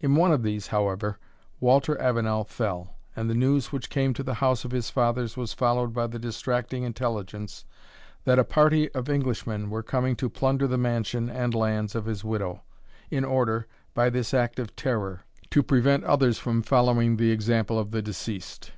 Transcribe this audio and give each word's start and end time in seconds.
In 0.00 0.16
one 0.16 0.32
of 0.32 0.42
these, 0.42 0.66
however, 0.66 1.20
Walter 1.60 1.96
Avenel 2.02 2.42
fell, 2.42 2.96
and 3.14 3.30
the 3.30 3.34
news 3.36 3.70
which 3.70 3.90
came 3.90 4.12
to 4.12 4.24
the 4.24 4.34
house 4.42 4.64
of 4.64 4.72
his 4.72 4.90
fathers 4.90 5.36
was 5.36 5.52
followed 5.52 5.92
by 5.92 6.08
the 6.08 6.18
distracting 6.18 6.82
intelligence, 6.82 7.64
that 8.24 8.40
a 8.40 8.44
party 8.44 8.90
of 8.90 9.08
Englishmen 9.08 9.70
were 9.70 9.84
coming 9.84 10.16
to 10.16 10.28
plunder 10.28 10.66
the 10.66 10.78
mansion 10.78 11.30
and 11.30 11.54
lands 11.54 11.94
of 11.94 12.06
his 12.06 12.24
widow, 12.24 12.64
in 13.08 13.24
order, 13.24 13.68
by 13.94 14.10
this 14.10 14.34
act 14.34 14.58
of 14.58 14.74
terror, 14.74 15.20
to 15.52 15.62
prevent 15.62 16.02
others 16.02 16.40
from 16.40 16.62
following 16.62 17.16
the 17.16 17.30
example 17.30 17.78
of 17.78 17.92
the 17.92 18.02
deceased. 18.02 18.72